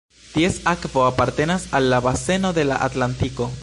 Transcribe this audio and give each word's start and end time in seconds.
Ties 0.33 0.55
akvo 0.71 1.03
apartenas 1.09 1.67
al 1.79 1.91
la 1.93 1.99
baseno 2.09 2.53
de 2.53 2.65
la 2.65 2.77
Atlantiko. 2.89 3.51